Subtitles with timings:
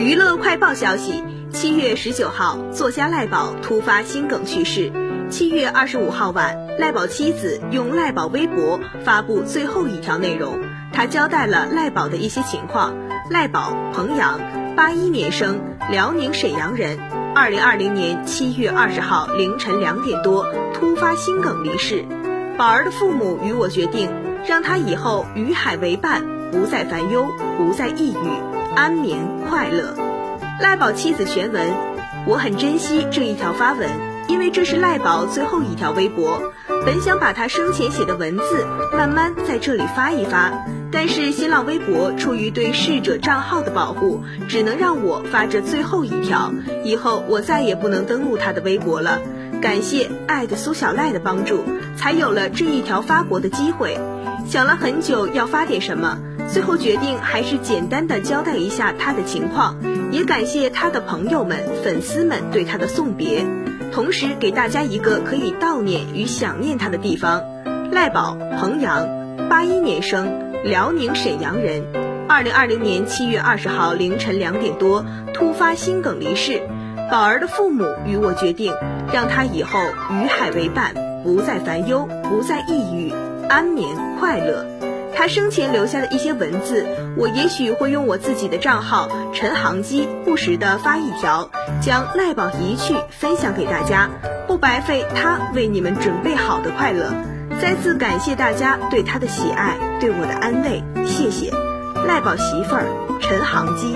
[0.00, 1.22] 娱乐快报消息：
[1.52, 4.90] 七月十九号，作家赖宝突发心梗去世。
[5.28, 10.58] 七月二十五号晚，赖宝妻子用赖宝微博发布最后一条内容，
[10.90, 12.96] 他交代了赖宝的一些情况。
[13.28, 14.40] 赖宝，彭阳，
[14.74, 15.60] 八一年生，
[15.90, 16.98] 辽宁沈阳人。
[17.34, 22.06] 二零二零年七月二十号凌晨两点多，突发心梗离世。
[22.56, 24.08] 宝儿的父母与我决定，
[24.48, 27.26] 让他以后与海为伴，不再烦忧，
[27.58, 28.59] 不再抑郁。
[28.76, 29.18] 安眠
[29.48, 29.94] 快乐，
[30.60, 31.68] 赖宝妻子全文，
[32.26, 33.88] 我很珍惜这一条发文，
[34.28, 36.40] 因为这是赖宝最后一条微博。
[36.86, 38.64] 本想把他生前写的文字
[38.96, 40.52] 慢慢在这里发一发，
[40.90, 46.52] 但是新浪微博出于对逝者账号的保护，只能让我发这最后一条。
[46.84, 49.18] 以后我再也不能登录他的微博了。
[49.60, 51.62] 感谢爱的苏小赖的帮助，
[51.96, 53.98] 才有了这一条发博的机会。
[54.46, 56.18] 想了很久要发点什么。
[56.48, 59.76] 最后决定还是简单的交代一下他的情况，
[60.10, 63.46] 也感谢他的朋友们、粉丝们对他的送别，
[63.92, 67.40] 同时给大家一个可以悼念与想念他的地方。
[67.92, 69.06] 赖宝，彭阳，
[69.48, 70.32] 八一年生，
[70.64, 71.84] 辽宁沈阳人，
[72.28, 76.62] 二零二零年七月二十号凌晨两点多突发心梗离世。
[77.10, 78.72] 宝儿的父母与我决定，
[79.12, 79.80] 让他以后
[80.10, 80.94] 与海为伴，
[81.24, 83.12] 不再烦忧，不再抑郁，
[83.48, 84.64] 安眠快乐。
[85.12, 91.50] 他生前留下的一些文字，我也许会用我自己的账号陈航基不时的发一条，
[91.82, 94.08] 将赖宝一去分享给大家，
[94.46, 97.12] 不白费他为你们准备好的快乐。
[97.60, 101.52] 再次感谢大家对他的喜爱，对我的安慰，谢谢。
[102.06, 102.86] 赖宝媳妇儿
[103.20, 103.94] 陈航基。